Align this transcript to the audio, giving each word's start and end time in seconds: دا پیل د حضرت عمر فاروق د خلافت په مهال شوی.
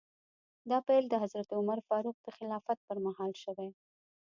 دا 0.69 0.77
پیل 0.87 1.03
د 1.09 1.13
حضرت 1.23 1.49
عمر 1.57 1.79
فاروق 1.87 2.17
د 2.23 2.27
خلافت 2.37 2.79
په 2.87 2.93
مهال 3.05 3.31
شوی. 3.43 3.69